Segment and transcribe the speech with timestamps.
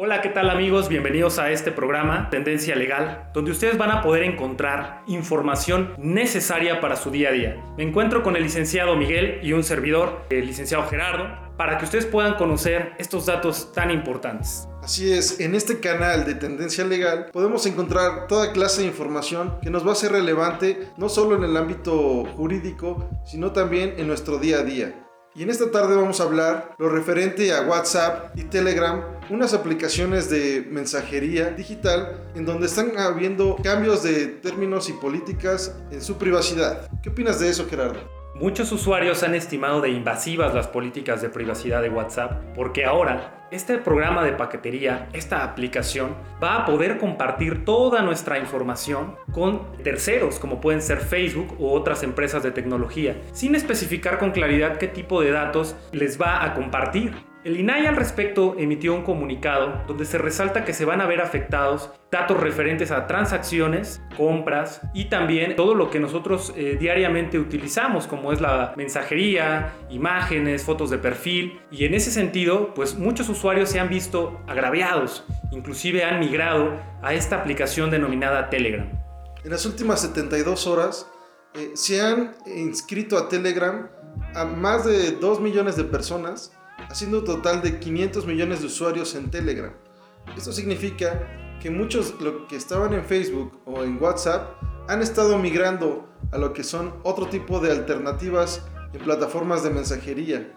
[0.00, 0.88] Hola, ¿qué tal amigos?
[0.88, 6.94] Bienvenidos a este programa Tendencia Legal, donde ustedes van a poder encontrar información necesaria para
[6.94, 7.56] su día a día.
[7.76, 11.26] Me encuentro con el licenciado Miguel y un servidor, el licenciado Gerardo,
[11.56, 14.68] para que ustedes puedan conocer estos datos tan importantes.
[14.84, 19.70] Así es, en este canal de Tendencia Legal podemos encontrar toda clase de información que
[19.70, 24.38] nos va a ser relevante no solo en el ámbito jurídico, sino también en nuestro
[24.38, 24.94] día a día.
[25.34, 30.30] Y en esta tarde vamos a hablar lo referente a WhatsApp y Telegram, unas aplicaciones
[30.30, 36.88] de mensajería digital en donde están habiendo cambios de términos y políticas en su privacidad.
[37.02, 38.00] ¿Qué opinas de eso, Gerardo?
[38.34, 43.78] Muchos usuarios han estimado de invasivas las políticas de privacidad de WhatsApp porque ahora este
[43.78, 50.60] programa de paquetería, esta aplicación, va a poder compartir toda nuestra información con terceros, como
[50.60, 55.30] pueden ser Facebook u otras empresas de tecnología, sin especificar con claridad qué tipo de
[55.30, 57.27] datos les va a compartir.
[57.48, 61.22] El INAI al respecto emitió un comunicado donde se resalta que se van a ver
[61.22, 68.06] afectados datos referentes a transacciones, compras y también todo lo que nosotros eh, diariamente utilizamos
[68.06, 73.70] como es la mensajería, imágenes, fotos de perfil y en ese sentido pues muchos usuarios
[73.70, 78.90] se han visto agraviados, inclusive han migrado a esta aplicación denominada Telegram.
[79.42, 81.10] En las últimas 72 horas
[81.54, 83.88] eh, se han inscrito a Telegram
[84.34, 86.52] a más de 2 millones de personas
[86.88, 89.72] haciendo un total de 500 millones de usuarios en Telegram.
[90.36, 92.14] Esto significa que muchos
[92.48, 97.26] que estaban en Facebook o en WhatsApp han estado migrando a lo que son otro
[97.26, 100.54] tipo de alternativas en plataformas de mensajería.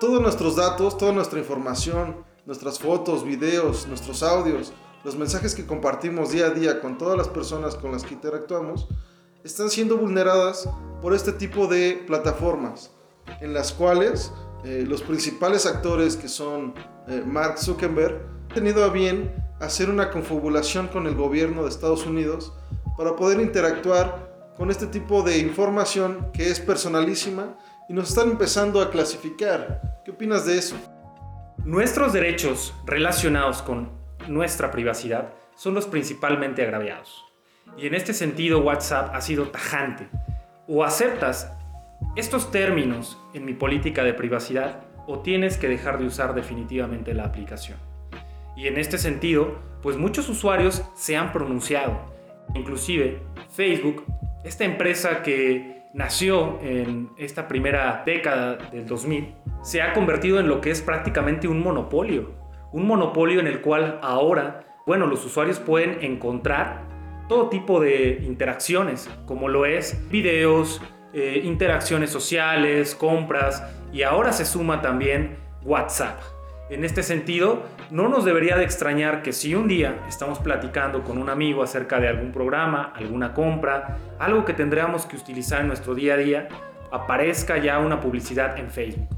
[0.00, 4.72] Todos nuestros datos, toda nuestra información, nuestras fotos, videos, nuestros audios,
[5.04, 8.88] los mensajes que compartimos día a día con todas las personas con las que interactuamos,
[9.44, 10.68] están siendo vulneradas
[11.00, 12.90] por este tipo de plataformas,
[13.40, 14.32] en las cuales
[14.66, 16.74] eh, los principales actores que son
[17.06, 22.04] eh, Mark Zuckerberg han tenido a bien hacer una confabulación con el gobierno de Estados
[22.04, 22.52] Unidos
[22.98, 27.56] para poder interactuar con este tipo de información que es personalísima
[27.88, 30.00] y nos están empezando a clasificar.
[30.04, 30.74] ¿Qué opinas de eso?
[31.64, 33.92] Nuestros derechos relacionados con
[34.26, 37.24] nuestra privacidad son los principalmente agraviados.
[37.78, 40.08] Y en este sentido WhatsApp ha sido tajante.
[40.66, 41.52] O aceptas
[42.16, 47.24] estos términos en mi política de privacidad o tienes que dejar de usar definitivamente la
[47.24, 47.78] aplicación.
[48.56, 52.00] Y en este sentido, pues muchos usuarios se han pronunciado.
[52.54, 53.20] Inclusive
[53.50, 54.04] Facebook,
[54.44, 60.60] esta empresa que nació en esta primera década del 2000, se ha convertido en lo
[60.60, 62.30] que es prácticamente un monopolio.
[62.72, 66.82] Un monopolio en el cual ahora, bueno, los usuarios pueden encontrar
[67.28, 70.80] todo tipo de interacciones, como lo es videos,
[71.18, 76.20] eh, interacciones sociales, compras y ahora se suma también WhatsApp.
[76.68, 81.16] En este sentido, no nos debería de extrañar que si un día estamos platicando con
[81.16, 85.94] un amigo acerca de algún programa, alguna compra, algo que tendríamos que utilizar en nuestro
[85.94, 86.48] día a día,
[86.92, 89.08] aparezca ya una publicidad en Facebook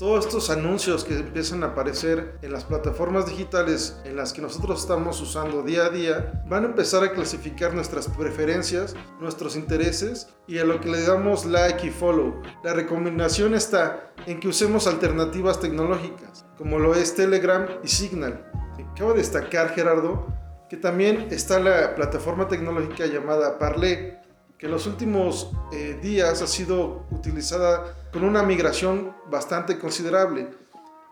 [0.00, 4.80] todos estos anuncios que empiezan a aparecer en las plataformas digitales en las que nosotros
[4.80, 10.56] estamos usando día a día van a empezar a clasificar nuestras preferencias, nuestros intereses y
[10.56, 12.40] a lo que le damos like y follow.
[12.64, 18.50] La recomendación está en que usemos alternativas tecnológicas como lo es Telegram y Signal.
[18.94, 20.26] Acabo de destacar Gerardo
[20.70, 24.19] que también está la plataforma tecnológica llamada Parler
[24.60, 30.50] que en los últimos eh, días ha sido utilizada con una migración bastante considerable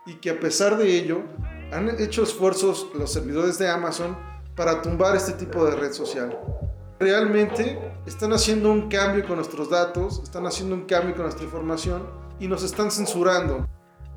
[0.05, 1.23] y que a pesar de ello
[1.71, 4.15] han hecho esfuerzos los servidores de Amazon
[4.55, 6.37] para tumbar este tipo de red social.
[6.99, 12.07] Realmente están haciendo un cambio con nuestros datos, están haciendo un cambio con nuestra información
[12.39, 13.67] y nos están censurando.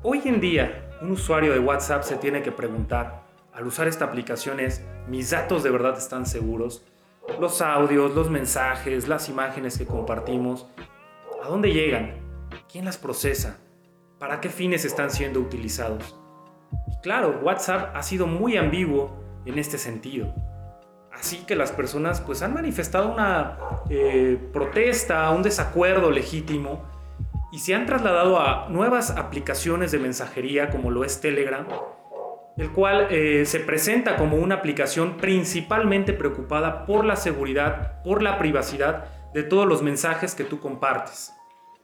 [0.03, 4.59] Hoy en día, un usuario de WhatsApp se tiene que preguntar, al usar esta aplicación
[4.59, 6.83] es, ¿mis datos de verdad están seguros?
[7.39, 10.67] Los audios, los mensajes, las imágenes que compartimos,
[11.43, 12.15] ¿a dónde llegan?
[12.71, 13.57] ¿Quién las procesa?
[14.19, 16.15] ¿Para qué fines están siendo utilizados?
[16.87, 20.33] Y claro, WhatsApp ha sido muy ambiguo en este sentido.
[21.11, 23.57] Así que las personas pues han manifestado una
[23.89, 26.83] eh, protesta, un desacuerdo legítimo
[27.51, 31.67] y se han trasladado a nuevas aplicaciones de mensajería como lo es Telegram
[32.57, 38.37] el cual eh, se presenta como una aplicación principalmente preocupada por la seguridad, por la
[38.37, 41.31] privacidad de todos los mensajes que tú compartes.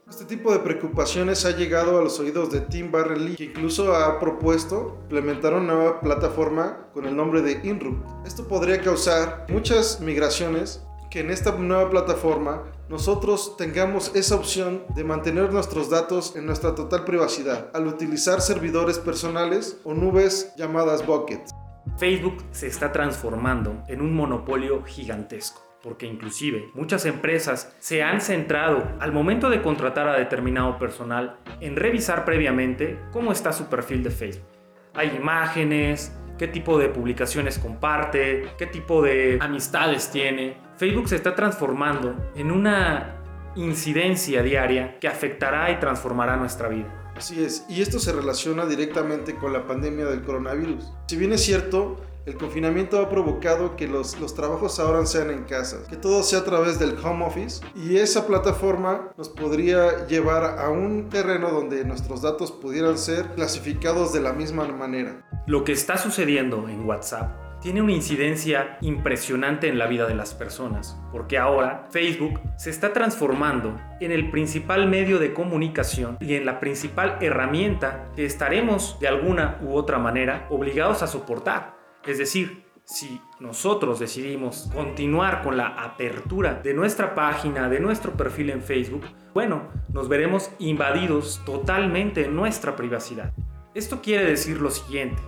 [0.09, 4.19] Este tipo de preocupaciones ha llegado a los oídos de Tim Barrelly, que incluso ha
[4.19, 8.25] propuesto implementar una nueva plataforma con el nombre de InRoot.
[8.25, 15.03] Esto podría causar muchas migraciones que en esta nueva plataforma nosotros tengamos esa opción de
[15.03, 21.51] mantener nuestros datos en nuestra total privacidad al utilizar servidores personales o nubes llamadas buckets.
[21.97, 28.83] Facebook se está transformando en un monopolio gigantesco porque inclusive muchas empresas se han centrado
[28.99, 34.11] al momento de contratar a determinado personal en revisar previamente cómo está su perfil de
[34.11, 34.47] Facebook.
[34.93, 40.57] Hay imágenes, qué tipo de publicaciones comparte, qué tipo de amistades tiene.
[40.77, 43.17] Facebook se está transformando en una
[43.55, 47.11] incidencia diaria que afectará y transformará nuestra vida.
[47.15, 50.89] Así es, y esto se relaciona directamente con la pandemia del coronavirus.
[51.07, 55.43] Si bien es cierto, el confinamiento ha provocado que los, los, trabajos ahora sean en
[55.45, 60.59] casa, que todo sea a través del home office y esa plataforma nos podría llevar
[60.59, 65.25] a un terreno donde nuestros datos pudieran ser clasificados de la misma manera.
[65.47, 70.33] Lo que está sucediendo en WhatsApp tiene una incidencia impresionante en la vida de las
[70.33, 76.45] personas, porque ahora Facebook se está transformando en el principal medio de comunicación y en
[76.45, 81.78] la principal herramienta que estaremos de alguna u otra manera obligados a soportar.
[82.05, 88.49] Es decir, si nosotros decidimos continuar con la apertura de nuestra página, de nuestro perfil
[88.49, 93.31] en Facebook, bueno, nos veremos invadidos totalmente en nuestra privacidad.
[93.75, 95.21] Esto quiere decir lo siguiente.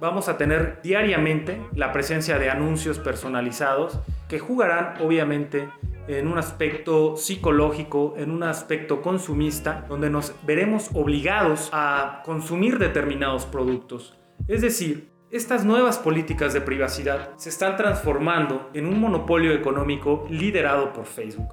[0.00, 3.98] Vamos a tener diariamente la presencia de anuncios personalizados
[4.28, 5.68] que jugarán obviamente
[6.08, 13.46] en un aspecto psicológico, en un aspecto consumista, donde nos veremos obligados a consumir determinados
[13.46, 14.18] productos.
[14.48, 20.92] Es decir, estas nuevas políticas de privacidad se están transformando en un monopolio económico liderado
[20.92, 21.48] por Facebook.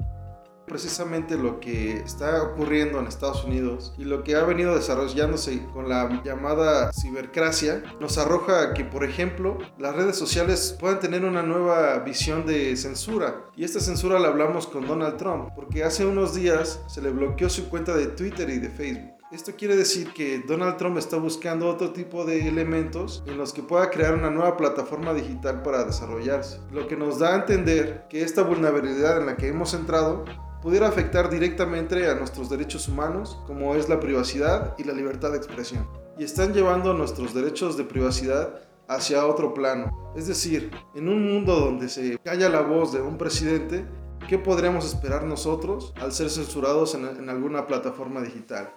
[0.68, 5.88] Precisamente lo que está ocurriendo en Estados Unidos y lo que ha venido desarrollándose con
[5.88, 12.00] la llamada cibercracia nos arroja que, por ejemplo, las redes sociales puedan tener una nueva
[12.00, 13.46] visión de censura.
[13.56, 17.50] Y esta censura la hablamos con Donald Trump, porque hace unos días se le bloqueó
[17.50, 19.19] su cuenta de Twitter y de Facebook.
[19.32, 23.62] Esto quiere decir que Donald Trump está buscando otro tipo de elementos en los que
[23.62, 26.60] pueda crear una nueva plataforma digital para desarrollarse.
[26.72, 30.26] Lo que nos da a entender que esta vulnerabilidad en la que hemos entrado
[30.64, 35.38] pudiera afectar directamente a nuestros derechos humanos, como es la privacidad y la libertad de
[35.38, 35.88] expresión.
[36.18, 38.56] Y están llevando nuestros derechos de privacidad
[38.88, 40.12] hacia otro plano.
[40.16, 43.86] Es decir, en un mundo donde se calla la voz de un presidente,
[44.28, 48.74] ¿qué podríamos esperar nosotros al ser censurados en, en alguna plataforma digital?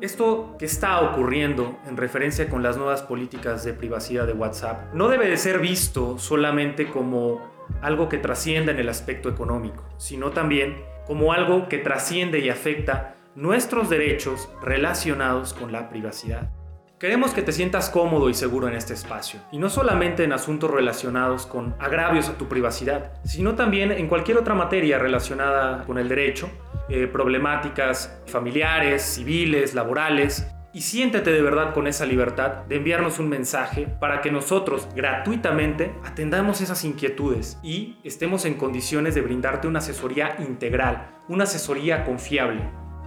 [0.00, 5.08] Esto que está ocurriendo en referencia con las nuevas políticas de privacidad de WhatsApp no
[5.08, 7.50] debe de ser visto solamente como
[7.82, 13.16] algo que trascienda en el aspecto económico, sino también como algo que trasciende y afecta
[13.34, 16.50] nuestros derechos relacionados con la privacidad.
[16.98, 20.70] Queremos que te sientas cómodo y seguro en este espacio, y no solamente en asuntos
[20.70, 26.08] relacionados con agravios a tu privacidad, sino también en cualquier otra materia relacionada con el
[26.08, 26.50] derecho,
[26.90, 33.28] eh, problemáticas familiares, civiles, laborales, y siéntete de verdad con esa libertad de enviarnos un
[33.28, 39.80] mensaje para que nosotros gratuitamente atendamos esas inquietudes y estemos en condiciones de brindarte una
[39.80, 42.62] asesoría integral, una asesoría confiable.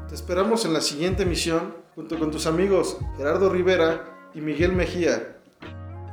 [0.10, 5.38] Te esperamos en la siguiente emisión junto con tus amigos Gerardo Rivera y Miguel Mejía.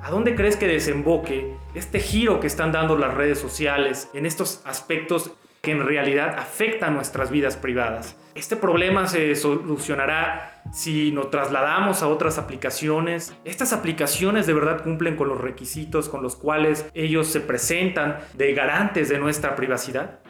[0.03, 4.63] ¿A dónde crees que desemboque este giro que están dando las redes sociales en estos
[4.65, 8.17] aspectos que en realidad afectan nuestras vidas privadas?
[8.35, 13.35] Este problema se solucionará si nos trasladamos a otras aplicaciones.
[13.45, 18.55] Estas aplicaciones de verdad cumplen con los requisitos con los cuales ellos se presentan de
[18.55, 20.21] garantes de nuestra privacidad.